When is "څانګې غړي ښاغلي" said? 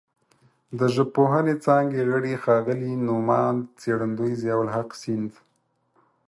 1.65-2.93